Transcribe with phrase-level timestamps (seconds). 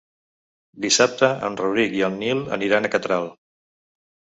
[0.85, 3.33] Dissabte en Rauric i en Nil aniran a Catral.